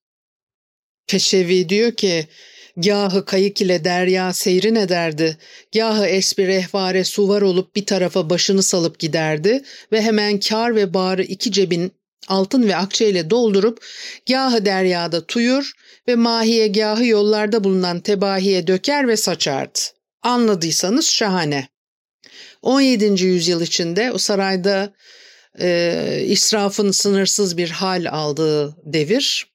Peşevi 1.08 1.70
diyor 1.70 1.91
ki 1.91 2.27
Gahı 2.77 3.25
kayık 3.25 3.62
ile 3.62 3.84
derya 3.84 4.34
seyrin 4.34 4.75
ederdi. 4.75 5.38
Gahı 5.74 6.06
esbir 6.06 6.48
ehvare 6.48 7.03
suvar 7.03 7.41
olup 7.41 7.75
bir 7.75 7.86
tarafa 7.86 8.29
başını 8.29 8.63
salıp 8.63 9.00
giderdi 9.00 9.63
ve 9.91 10.01
hemen 10.01 10.39
kar 10.39 10.75
ve 10.75 10.94
bağrı 10.94 11.24
iki 11.24 11.51
cebin 11.51 11.91
altın 12.27 12.67
ve 12.67 12.75
akçe 12.75 13.10
ile 13.10 13.29
doldurup 13.29 13.86
gahı 14.29 14.65
deryada 14.65 15.25
tuyur 15.25 15.72
ve 16.07 16.15
mahiye 16.15 16.67
gahı 16.67 17.05
yollarda 17.05 17.63
bulunan 17.63 18.00
tebahiye 18.00 18.67
döker 18.67 19.07
ve 19.07 19.17
saçardı. 19.17 19.79
Anladıysanız 20.22 21.10
şahane. 21.10 21.67
17. 22.62 23.24
yüzyıl 23.24 23.62
içinde 23.62 24.12
o 24.12 24.17
sarayda 24.17 24.93
e, 25.60 26.24
israfın 26.25 26.91
sınırsız 26.91 27.57
bir 27.57 27.69
hal 27.69 28.05
aldığı 28.12 28.75
devir, 28.86 29.48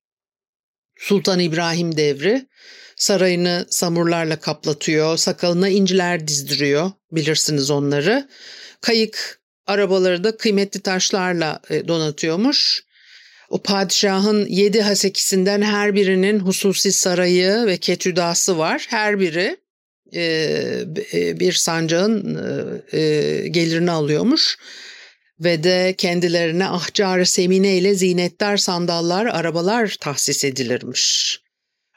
Sultan 1.03 1.41
İbrahim 1.41 1.97
devri, 1.97 2.47
sarayını 2.97 3.67
samurlarla 3.71 4.41
kaplatıyor, 4.41 5.17
sakalına 5.17 5.69
inciler 5.69 6.29
dizdiriyor, 6.29 6.91
bilirsiniz 7.13 7.71
onları. 7.71 8.29
Kayık 8.81 9.42
arabaları 9.67 10.25
da 10.25 10.37
kıymetli 10.37 10.81
taşlarla 10.81 11.61
e, 11.71 11.89
donatıyormuş. 11.89 12.85
O 13.49 13.63
padişahın 13.63 14.47
yedi 14.47 14.83
hasekisinden 14.83 15.63
her 15.63 15.95
birinin 15.95 16.39
hususi 16.39 16.93
sarayı 16.93 17.67
ve 17.67 17.77
ketüdası 17.77 18.59
var. 18.59 18.87
Her 18.89 19.21
biri 19.21 19.57
e, 20.13 20.23
e, 21.13 21.41
bir 21.41 21.53
sancağın 21.53 22.23
gelirini 23.53 23.91
alıyormuş. 23.91 24.59
Ve 25.41 25.65
de 25.65 25.95
kendilerine 25.99 26.69
ahcar 26.69 27.25
semine 27.25 27.77
ile 27.77 27.95
zinetler 27.95 28.57
sandallar, 28.57 29.27
arabalar 29.27 29.97
tahsis 30.01 30.45
edilirmiş. 30.45 31.41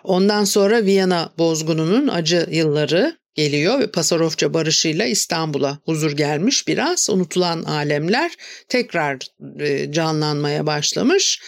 Ondan 0.04 0.44
sonra 0.44 0.86
Viyana 0.86 1.34
bozgununun 1.38 2.08
acı 2.08 2.48
yılları 2.52 3.18
geliyor 3.36 3.80
ve 3.80 3.92
Pasarofça 3.92 4.54
barışıyla 4.54 5.06
İstanbul'a 5.06 5.80
huzur 5.86 6.12
gelmiş 6.12 6.68
biraz. 6.68 7.10
Unutulan 7.10 7.64
alemler 7.64 8.32
tekrar 8.70 9.18
e, 9.60 9.92
canlanmaya 9.92 10.66
başlamış. 10.66 11.42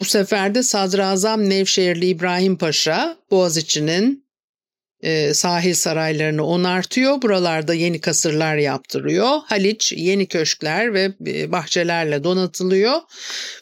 Bu 0.00 0.04
sefer 0.04 0.54
de 0.54 0.62
Sadrazam 0.62 1.48
Nevşehirli 1.48 2.06
İbrahim 2.06 2.58
Paşa 2.58 3.16
Boğaziçi'nin 3.30 4.24
e, 5.04 5.34
sahil 5.34 5.74
saraylarını 5.74 6.46
onartıyor. 6.46 7.22
Buralarda 7.22 7.74
yeni 7.74 8.00
kasırlar 8.00 8.56
yaptırıyor. 8.56 9.38
Haliç 9.46 9.92
yeni 9.96 10.26
köşkler 10.26 10.94
ve 10.94 11.12
e, 11.26 11.52
bahçelerle 11.52 12.24
donatılıyor. 12.24 13.00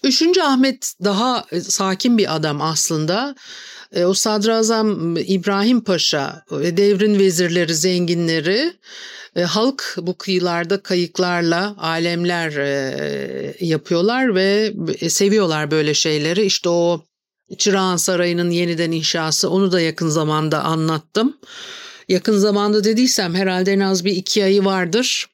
Üçüncü 0.04 0.40
Ahmet 0.40 0.92
daha 1.04 1.44
sakin 1.68 2.18
bir 2.18 2.36
adam 2.36 2.62
aslında. 2.62 3.34
E, 3.92 4.04
o 4.04 4.14
sadrazam 4.14 5.16
İbrahim 5.16 5.84
Paşa 5.84 6.44
ve 6.50 6.76
devrin 6.76 7.18
vezirleri, 7.18 7.74
zenginleri 7.74 8.72
e, 9.36 9.42
halk 9.42 9.96
bu 9.96 10.18
kıyılarda 10.18 10.82
kayıklarla 10.82 11.74
alemler 11.78 12.52
e, 12.52 13.56
yapıyorlar 13.60 14.34
ve 14.34 14.72
seviyorlar 15.08 15.70
böyle 15.70 15.94
şeyleri. 15.94 16.44
İşte 16.44 16.68
o 16.68 17.04
Çırağan 17.58 17.96
Sarayı'nın 17.96 18.50
yeniden 18.50 18.92
inşası 18.92 19.50
onu 19.50 19.72
da 19.72 19.80
yakın 19.80 20.08
zamanda 20.08 20.62
anlattım. 20.62 21.36
Yakın 22.08 22.38
zamanda 22.38 22.84
dediysem 22.84 23.34
herhalde 23.34 23.72
en 23.72 23.80
az 23.80 24.04
bir 24.04 24.16
iki 24.16 24.44
ayı 24.44 24.64
vardır. 24.64 25.26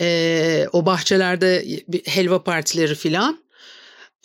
E, 0.00 0.66
o 0.72 0.86
bahçelerde 0.86 1.64
helva 2.04 2.44
partileri 2.44 2.94
filan. 2.94 3.38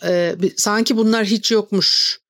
E, 0.04 0.36
sanki 0.56 0.96
bunlar 0.96 1.24
hiç 1.24 1.50
yokmuş 1.50 2.21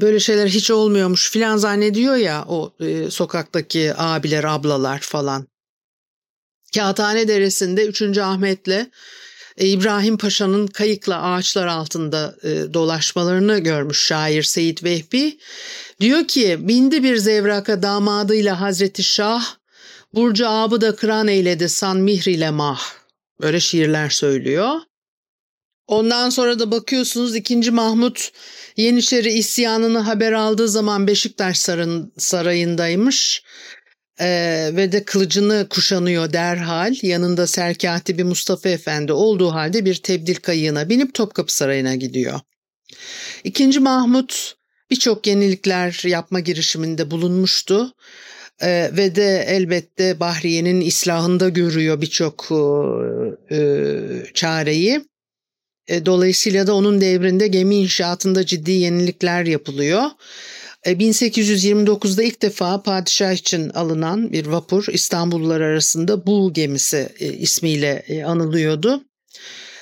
böyle 0.00 0.20
şeyler 0.20 0.46
hiç 0.46 0.70
olmuyormuş 0.70 1.30
filan 1.30 1.56
zannediyor 1.56 2.16
ya 2.16 2.44
o 2.48 2.72
e, 2.80 3.10
sokaktaki 3.10 3.92
abiler 3.96 4.44
ablalar 4.44 4.98
falan. 4.98 5.46
Kağıthane 6.74 7.28
Deresi'nde 7.28 7.86
3. 7.86 8.18
Ahmet'le 8.18 8.86
e, 9.56 9.66
İbrahim 9.66 10.18
Paşa'nın 10.18 10.66
kayıkla 10.66 11.22
ağaçlar 11.22 11.66
altında 11.66 12.36
dolaşmalarını 12.74 13.58
görmüş 13.58 13.98
şair 13.98 14.42
Seyit 14.42 14.84
Vehbi. 14.84 15.38
Diyor 16.00 16.28
ki 16.28 16.56
bindi 16.60 17.02
bir 17.02 17.16
zevraka 17.16 17.82
damadıyla 17.82 18.60
Hazreti 18.60 19.04
Şah, 19.04 19.58
Burcu 20.14 20.48
abı 20.48 20.80
da 20.80 20.96
kıran 20.96 21.28
eyledi 21.28 21.68
san 21.68 21.96
mihriyle 21.96 22.50
mah. 22.50 22.80
Böyle 23.40 23.60
şiirler 23.60 24.10
söylüyor. 24.10 24.80
Ondan 25.88 26.30
sonra 26.30 26.58
da 26.58 26.70
bakıyorsunuz 26.70 27.36
2. 27.36 27.70
Mahmut 27.70 28.30
Yeniçeri 28.76 29.32
isyanını 29.32 29.98
haber 29.98 30.32
aldığı 30.32 30.68
zaman 30.68 31.06
Beşiktaş 31.06 31.58
sarayındaymış. 32.18 33.42
Ee, 34.20 34.70
ve 34.72 34.92
de 34.92 35.04
kılıcını 35.04 35.66
kuşanıyor 35.70 36.32
derhal. 36.32 36.94
Yanında 37.02 37.46
serkatibi 37.46 38.24
Mustafa 38.24 38.68
Efendi 38.68 39.12
olduğu 39.12 39.52
halde 39.52 39.84
bir 39.84 39.94
tebdil 39.94 40.34
kayığına 40.34 40.88
binip 40.88 41.14
Topkapı 41.14 41.54
Sarayı'na 41.54 41.94
gidiyor. 41.94 42.40
İkinci 43.44 43.80
Mahmut 43.80 44.54
birçok 44.90 45.26
yenilikler 45.26 46.02
yapma 46.04 46.40
girişiminde 46.40 47.10
bulunmuştu. 47.10 47.92
Ee, 48.62 48.90
ve 48.96 49.14
de 49.14 49.44
elbette 49.48 50.20
Bahriye'nin 50.20 50.80
islahında 50.80 51.48
görüyor 51.48 52.00
birçok 52.00 52.48
e, 53.50 53.56
e 53.56 54.34
çareyi. 54.34 55.00
E, 55.88 56.06
dolayısıyla 56.06 56.66
da 56.66 56.74
onun 56.74 57.00
devrinde 57.00 57.48
gemi 57.48 57.76
inşaatında 57.76 58.46
ciddi 58.46 58.70
yenilikler 58.70 59.44
yapılıyor. 59.44 60.02
1829'da 60.86 62.22
e, 62.22 62.26
ilk 62.26 62.42
defa 62.42 62.82
padişah 62.82 63.32
için 63.32 63.70
alınan 63.70 64.32
bir 64.32 64.46
vapur 64.46 64.86
İstanbullular 64.92 65.60
arasında 65.60 66.26
Bu 66.26 66.52
gemisi 66.52 67.08
e, 67.20 67.32
ismiyle 67.32 68.22
anılıyordu. 68.26 69.04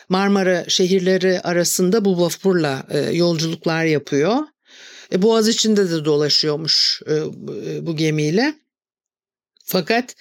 Marmara 0.08 0.64
şehirleri 0.68 1.40
arasında 1.40 2.04
bu 2.04 2.20
vapurla 2.20 2.86
yolculuklar 3.12 3.84
yapıyor. 3.84 4.36
Boğaz 5.16 5.48
içinde 5.48 5.90
de 5.90 6.04
dolaşıyormuş 6.04 7.02
bu 7.80 7.96
gemiyle. 7.96 8.54
Fakat 9.64 10.14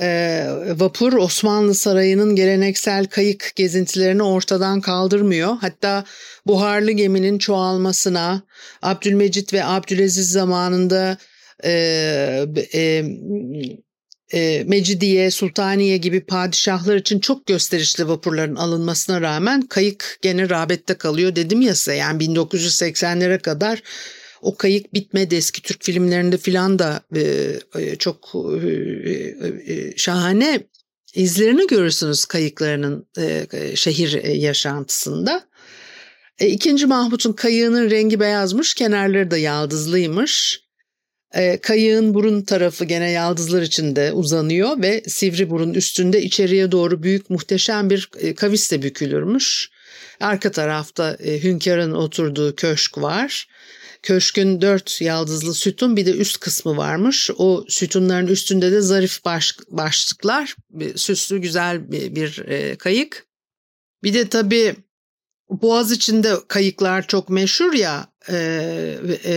e, 0.00 0.46
vapur 0.76 1.12
Osmanlı 1.12 1.74
Sarayı'nın 1.74 2.36
geleneksel 2.36 3.06
kayık 3.06 3.52
gezintilerini 3.56 4.22
ortadan 4.22 4.80
kaldırmıyor. 4.80 5.56
Hatta 5.60 6.04
buharlı 6.46 6.90
geminin 6.92 7.38
çoğalmasına 7.38 8.42
Abdülmecit 8.82 9.52
ve 9.52 9.64
Abdülaziz 9.64 10.30
zamanında 10.30 11.16
e, 11.64 12.46
e, 12.74 13.04
e, 14.32 14.64
Mecidiye, 14.66 15.30
Sultaniye 15.30 15.96
gibi 15.96 16.20
padişahlar 16.20 16.96
için 16.96 17.20
çok 17.20 17.46
gösterişli 17.46 18.08
vapurların 18.08 18.56
alınmasına 18.56 19.20
rağmen 19.20 19.62
kayık 19.62 20.18
gene 20.22 20.50
rağbette 20.50 20.94
kalıyor 20.94 21.36
dedim 21.36 21.60
ya 21.60 21.74
size. 21.74 21.94
Yani 21.94 22.24
1980'lere 22.24 23.38
kadar 23.38 23.82
o 24.42 24.56
kayık 24.56 24.94
bitmedi 24.94 25.34
eski 25.34 25.62
Türk 25.62 25.84
filmlerinde 25.84 26.36
filan 26.36 26.78
da 26.78 27.00
e, 27.16 27.52
e, 27.78 27.96
çok 27.96 28.32
e, 28.62 28.68
e, 29.66 29.96
şahane 29.96 30.60
izlerini 31.14 31.66
görürsünüz 31.66 32.24
kayıklarının 32.24 33.06
e, 33.18 33.76
şehir 33.76 34.24
yaşantısında. 34.24 35.44
E, 36.38 36.48
ikinci 36.48 36.86
Mahmut'un 36.86 37.32
kayığının 37.32 37.90
rengi 37.90 38.20
beyazmış, 38.20 38.74
kenarları 38.74 39.30
da 39.30 39.38
yaldızlıymış. 39.38 40.62
E, 41.34 41.58
kayığın 41.58 42.14
burun 42.14 42.42
tarafı 42.42 42.84
gene 42.84 43.10
yaldızlar 43.10 43.62
içinde 43.62 44.12
uzanıyor 44.12 44.82
ve 44.82 45.02
sivri 45.06 45.50
burun 45.50 45.74
üstünde 45.74 46.22
içeriye 46.22 46.72
doğru 46.72 47.02
büyük 47.02 47.30
muhteşem 47.30 47.90
bir 47.90 48.10
e, 48.18 48.34
kavisle 48.34 48.82
bükülürmüş. 48.82 49.70
Arka 50.20 50.50
tarafta 50.50 51.14
e, 51.14 51.42
hünkârın 51.42 51.92
oturduğu 51.92 52.56
köşk 52.56 52.98
var. 52.98 53.48
Köşkün 54.02 54.60
dört 54.60 55.00
yaldızlı 55.00 55.54
sütun 55.54 55.96
bir 55.96 56.06
de 56.06 56.10
üst 56.10 56.40
kısmı 56.40 56.76
varmış. 56.76 57.30
O 57.36 57.64
sütunların 57.68 58.26
üstünde 58.26 58.72
de 58.72 58.80
zarif 58.80 59.24
baş, 59.24 59.56
başlıklar, 59.68 60.56
süslü 60.96 61.38
güzel 61.38 61.92
bir, 61.92 62.14
bir 62.14 62.38
e, 62.48 62.76
kayık. 62.76 63.26
Bir 64.04 64.14
de 64.14 64.28
tabii 64.28 64.76
Boğaz 65.50 65.92
içinde 65.92 66.34
kayıklar 66.48 67.06
çok 67.06 67.28
meşhur 67.28 67.72
ya. 67.72 68.11
E, 68.28 68.98
e, 69.24 69.34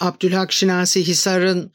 Abdülhak 0.00 0.52
Şinasi 0.52 1.06
Hisar'ın 1.06 1.72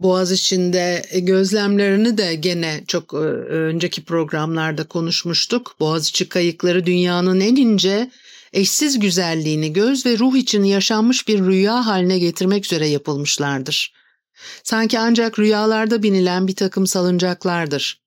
Boğaz 0.00 0.32
içinde 0.32 1.02
gözlemlerini 1.14 2.18
de 2.18 2.34
gene 2.34 2.84
çok 2.86 3.14
e, 3.14 3.16
önceki 3.16 4.04
programlarda 4.04 4.84
konuşmuştuk. 4.84 5.76
Boğaziçi 5.80 6.28
kayıkları 6.28 6.86
dünyanın 6.86 7.40
en 7.40 7.56
ince 7.56 8.10
eşsiz 8.52 8.98
güzelliğini 8.98 9.72
göz 9.72 10.06
ve 10.06 10.18
ruh 10.18 10.36
için 10.36 10.64
yaşanmış 10.64 11.28
bir 11.28 11.38
rüya 11.38 11.86
haline 11.86 12.18
getirmek 12.18 12.64
üzere 12.64 12.88
yapılmışlardır. 12.88 13.92
Sanki 14.64 14.98
ancak 14.98 15.38
rüyalarda 15.38 16.02
binilen 16.02 16.48
bir 16.48 16.56
takım 16.56 16.86
salıncaklardır. 16.86 18.02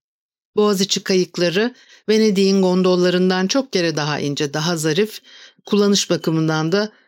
Boğaziçi 0.55 1.03
kayıkları 1.03 1.73
Venedik'in 2.09 2.61
gondollarından 2.61 3.47
çok 3.47 3.73
kere 3.73 3.95
daha 3.95 4.19
ince, 4.19 4.53
daha 4.53 4.77
zarif, 4.77 5.21
kullanış 5.65 6.09
bakımından 6.09 6.71
da 6.71 6.83
e, 6.83 7.04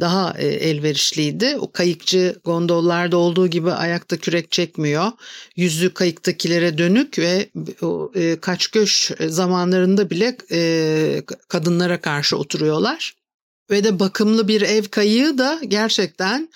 daha 0.00 0.34
e, 0.38 0.46
elverişliydi. 0.46 1.56
O 1.60 1.72
kayıkçı 1.72 2.36
gondollarda 2.44 3.16
olduğu 3.16 3.46
gibi 3.46 3.72
ayakta 3.72 4.16
kürek 4.16 4.50
çekmiyor. 4.52 5.12
Yüzü 5.56 5.94
kayıktakilere 5.94 6.78
dönük 6.78 7.18
ve 7.18 7.50
e, 8.14 8.40
kaç 8.40 8.66
göç 8.66 9.12
zamanlarında 9.28 10.10
bile 10.10 10.36
kadınlara 11.48 12.00
karşı 12.00 12.36
oturuyorlar. 12.36 13.14
Ve 13.70 13.84
de 13.84 14.00
bakımlı 14.00 14.48
bir 14.48 14.62
ev 14.62 14.84
kayığı 14.84 15.38
da 15.38 15.60
gerçekten 15.68 16.48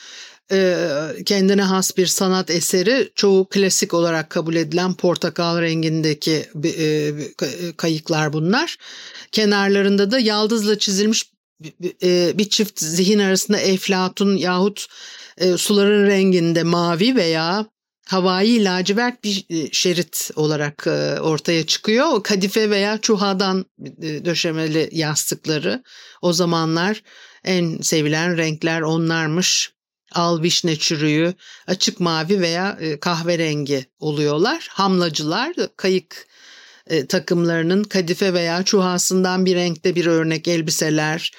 kendine 1.27 1.63
has 1.63 1.97
bir 1.97 2.07
sanat 2.07 2.51
eseri 2.51 3.11
çoğu 3.15 3.49
klasik 3.51 3.95
olarak 3.95 4.31
kabul 4.31 4.55
edilen 4.55 4.95
portakal 4.95 5.61
rengindeki 5.61 6.47
kayıklar 7.77 8.33
bunlar. 8.33 8.77
Kenarlarında 9.33 10.11
da 10.11 10.19
yaldızla 10.19 10.79
çizilmiş 10.79 11.23
e, 11.23 11.40
bir 12.39 12.51
çift 12.51 12.81
zihin 12.81 13.19
arasında 13.19 13.59
eflatun 13.59 14.37
yahut 14.37 14.87
e, 15.39 15.57
suların 15.57 16.07
renginde 16.07 16.63
mavi 16.63 17.17
veya 17.17 17.67
havai 18.07 18.65
lacivert 18.65 19.25
bir 19.25 19.47
e, 19.51 19.73
şerit 19.73 20.31
olarak 20.37 20.87
ortaya 21.21 21.67
çıkıyor. 21.67 22.23
Kadife 22.23 22.71
veya 22.71 22.99
çuhadan 22.99 23.65
döşemeli 24.25 24.89
yastıkları 24.93 25.83
o 26.23 26.33
zamanlar 26.33 27.03
en 27.45 27.79
sevilen 27.81 28.37
renkler 28.37 28.81
onlarmış. 28.81 29.73
Al 30.13 30.43
vişne 30.43 30.77
çürüğü, 30.77 31.35
açık 31.67 32.01
mavi 32.01 32.41
veya 32.41 32.79
kahverengi 33.01 33.85
oluyorlar. 33.99 34.69
Hamlacılar 34.71 35.53
kayık 35.77 36.27
e, 36.91 37.07
takımlarının 37.07 37.85
kadife 37.85 38.35
veya 38.35 38.63
çuhasından 38.63 39.47
bir 39.47 39.57
renkte 39.57 39.95
bir 39.95 40.07
örnek 40.07 40.49
elbiseler 40.49 41.31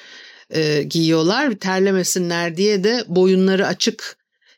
e, 0.50 0.84
giyiyorlar. 0.84 1.52
Terlemesinler 1.52 2.58
diye 2.58 2.84
de 2.84 3.04
boyunları 3.08 3.68
açık 3.68 4.18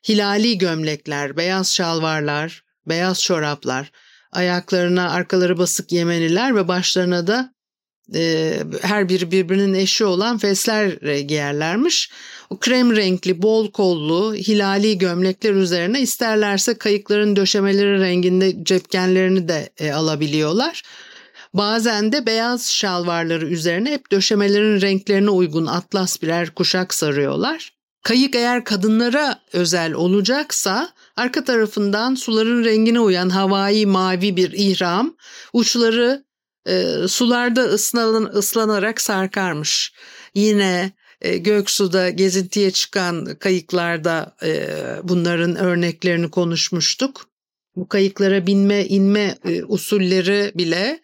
hilali 0.10 0.58
gömlekler, 0.58 1.38
beyaz 1.38 1.74
şalvarlar, 1.74 2.64
beyaz 2.88 3.22
çoraplar, 3.22 3.92
ayaklarına 4.32 5.12
arkaları 5.12 5.58
basık 5.58 5.92
yemeniler 5.92 6.56
ve 6.56 6.68
başlarına 6.68 7.28
da 7.28 7.53
e, 8.16 8.54
her 8.82 9.10
biri 9.10 9.32
birbirinin 9.32 9.74
eşi 9.74 10.06
olan 10.06 10.38
fesler 10.38 10.88
giyerlermiş. 11.20 12.12
O 12.50 12.58
krem 12.60 12.96
renkli, 12.96 13.42
bol 13.42 13.72
kollu, 13.72 14.36
hilali 14.36 14.98
gömlekler 14.98 15.54
üzerine 15.54 16.02
isterlerse 16.02 16.74
kayıkların 16.74 17.36
döşemeleri 17.36 18.00
renginde 18.00 18.64
cepkenlerini 18.64 19.48
de 19.48 19.70
e, 19.78 19.92
alabiliyorlar. 19.92 20.84
Bazen 21.54 22.12
de 22.12 22.26
beyaz 22.26 22.72
şalvarları 22.72 23.48
üzerine 23.48 23.92
hep 23.92 24.12
döşemelerin 24.12 24.82
renklerine 24.82 25.30
uygun 25.30 25.66
atlas 25.66 26.22
birer 26.22 26.50
kuşak 26.50 26.94
sarıyorlar. 26.94 27.74
Kayık 28.04 28.36
eğer 28.36 28.64
kadınlara 28.64 29.40
özel 29.54 29.94
olacaksa 29.94 30.90
arka 31.16 31.44
tarafından 31.44 32.16
suların 32.16 32.64
rengine 32.64 33.00
uyan 33.00 33.30
havai 33.30 33.86
mavi 33.86 34.36
bir 34.36 34.52
ihram, 34.52 35.16
uçları 35.54 36.24
e, 36.66 37.08
sularda 37.08 37.62
ıslanan, 37.62 38.24
ıslanarak 38.24 39.02
sarkarmış. 39.02 39.94
Yine 40.36 40.92
e, 41.22 41.38
Göksu'da 41.38 42.10
gezintiye 42.10 42.72
çıkan 42.72 43.36
kayıklarda 43.40 44.36
e, 44.44 44.68
bunların 45.04 45.56
örneklerini 45.56 46.30
konuşmuştuk. 46.30 47.26
Bu 47.76 47.88
kayıklara 47.88 48.48
binme 48.48 48.86
inme 48.86 49.38
e, 49.46 49.64
usulleri 49.64 50.52
bile 50.56 51.00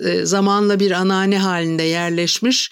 e, 0.00 0.24
zamanla 0.24 0.80
bir 0.80 0.90
anane 0.90 1.38
halinde 1.38 1.82
yerleşmiş. 1.82 2.70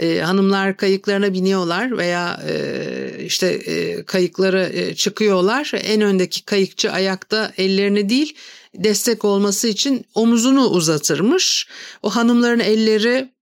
E, 0.00 0.20
hanımlar 0.20 0.76
kayıklarına 0.76 1.32
biniyorlar 1.32 1.98
veya 1.98 2.40
e, 2.48 3.24
işte 3.24 3.46
e, 3.46 4.04
kayıklara 4.04 4.66
e, 4.68 4.94
çıkıyorlar. 4.94 5.72
En 5.74 6.00
öndeki 6.00 6.44
kayıkçı 6.44 6.92
ayakta 6.92 7.52
ellerini 7.56 8.08
değil 8.08 8.36
destek 8.74 9.24
olması 9.24 9.68
için 9.68 10.04
omuzunu 10.14 10.66
uzatırmış. 10.66 11.68
O 12.02 12.10
hanımların 12.10 12.60
elleri 12.60 13.32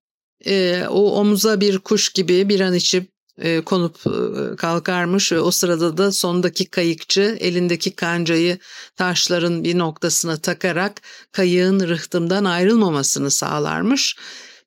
e, 0.46 0.84
o 0.88 1.12
omuza 1.12 1.60
bir 1.60 1.78
kuş 1.78 2.08
gibi 2.08 2.48
bir 2.48 2.60
an 2.60 2.74
içip 2.74 3.08
e, 3.38 3.60
konup 3.60 3.96
e, 4.06 4.56
kalkarmış 4.56 5.32
ve 5.32 5.40
o 5.40 5.50
sırada 5.50 5.96
da 5.96 6.12
sondaki 6.12 6.66
kayıkçı 6.66 7.36
elindeki 7.40 7.90
kancayı 7.90 8.58
taşların 8.96 9.64
bir 9.64 9.78
noktasına 9.78 10.36
takarak 10.36 11.02
kayığın 11.32 11.80
rıhtımdan 11.80 12.44
ayrılmamasını 12.44 13.30
sağlarmış. 13.30 14.16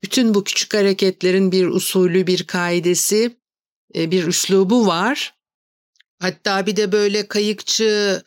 Bütün 0.03 0.33
bu 0.33 0.43
küçük 0.43 0.73
hareketlerin 0.73 1.51
bir 1.51 1.67
usulü, 1.67 2.27
bir 2.27 2.43
kaidesi, 2.43 3.37
e, 3.95 4.11
bir 4.11 4.27
üslubu 4.27 4.87
var. 4.87 5.33
Hatta 6.19 6.65
bir 6.65 6.75
de 6.75 6.91
böyle 6.91 7.27
kayıkçı 7.27 8.23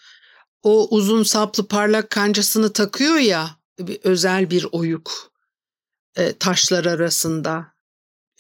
o 0.63 0.89
uzun 0.91 1.23
saplı 1.23 1.67
parlak 1.69 2.11
kancasını 2.11 2.73
takıyor 2.73 3.17
ya 3.17 3.57
bir 3.79 3.99
özel 4.03 4.51
bir 4.51 4.67
oyuk 4.73 5.33
e, 6.17 6.33
taşlar 6.33 6.85
arasında 6.85 7.67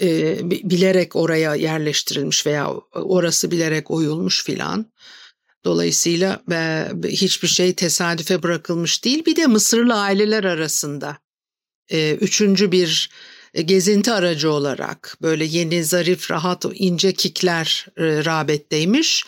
e, 0.00 0.38
bilerek 0.50 1.16
oraya 1.16 1.54
yerleştirilmiş 1.54 2.46
veya 2.46 2.70
orası 2.94 3.50
bilerek 3.50 3.90
oyulmuş 3.90 4.44
filan. 4.44 4.86
Dolayısıyla 5.64 6.42
e, 6.52 6.88
hiçbir 7.04 7.48
şey 7.48 7.74
tesadüfe 7.74 8.42
bırakılmış 8.42 9.04
değil. 9.04 9.24
Bir 9.26 9.36
de 9.36 9.46
Mısırlı 9.46 9.94
aileler 9.94 10.44
arasında 10.44 11.18
e, 11.88 12.14
üçüncü 12.14 12.72
bir 12.72 13.10
gezinti 13.54 14.12
aracı 14.12 14.52
olarak 14.52 15.16
böyle 15.22 15.44
yeni 15.44 15.84
zarif 15.84 16.30
rahat 16.30 16.64
ince 16.74 17.12
kikler 17.12 17.86
e, 17.96 18.24
rağbetteymiş. 18.24 19.24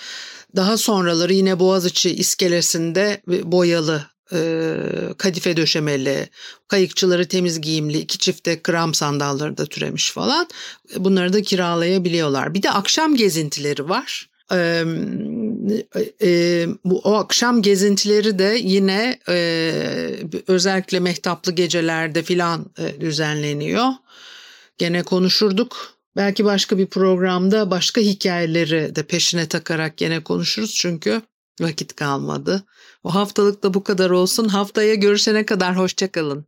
Daha 0.57 0.77
sonraları 0.77 1.33
yine 1.33 1.59
Boğaziçi 1.59 2.14
iskelesinde 2.14 3.23
boyalı 3.27 4.03
e, 4.33 4.77
kadife 5.19 5.57
döşemeli, 5.57 6.29
kayıkçıları 6.69 7.29
temiz 7.29 7.61
giyimli, 7.61 7.99
iki 7.99 8.19
çifte 8.19 8.62
kram 8.62 8.95
sandalları 8.95 9.57
da 9.57 9.67
türemiş 9.67 10.11
falan. 10.11 10.49
Bunları 10.97 11.33
da 11.33 11.43
kiralayabiliyorlar. 11.43 12.55
Bir 12.55 12.62
de 12.62 12.71
akşam 12.71 13.17
gezintileri 13.17 13.88
var. 13.88 14.29
Ee, 14.53 14.85
e, 16.23 16.67
bu 16.85 16.99
o 16.99 17.14
akşam 17.14 17.62
gezintileri 17.62 18.38
de 18.38 18.59
yine 18.62 19.19
e, 19.29 19.37
özellikle 20.47 21.01
mehtaplı 21.01 21.53
gecelerde 21.53 22.23
filan 22.23 22.67
e, 22.79 23.01
düzenleniyor. 23.01 23.88
Gene 24.79 25.03
konuşurduk. 25.03 25.94
Belki 26.16 26.44
başka 26.44 26.79
bir 26.79 26.87
programda 26.87 27.70
başka 27.70 28.00
hikayeleri 28.00 28.96
de 28.96 29.03
peşine 29.03 29.48
takarak 29.48 29.96
gene 29.96 30.24
konuşuruz 30.24 30.74
çünkü 30.74 31.22
vakit 31.61 31.96
kalmadı. 31.96 32.64
O 33.05 33.14
haftalık 33.14 33.62
da 33.62 33.74
bu 33.74 33.85
kadar 33.85 34.11
olsun. 34.11 34.48
Haftaya 34.48 34.94
görüşene 34.94 35.46
kadar 35.46 35.77
hoşçakalın. 35.77 36.46